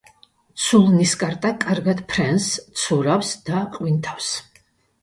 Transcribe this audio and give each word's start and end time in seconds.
ცულნისკარტა 0.61 1.51
კარგად 1.65 2.01
ფრენს, 2.15 2.49
ცურავს 2.85 3.39
და 3.53 3.65
ყვინთავს. 3.79 4.35